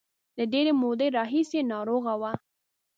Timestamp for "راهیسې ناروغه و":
1.17-2.23